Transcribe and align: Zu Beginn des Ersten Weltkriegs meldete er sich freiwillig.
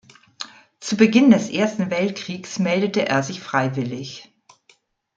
Zu 0.79 0.97
Beginn 0.97 1.29
des 1.29 1.49
Ersten 1.51 1.91
Weltkriegs 1.91 2.57
meldete 2.57 3.07
er 3.07 3.21
sich 3.21 3.39
freiwillig. 3.39 4.33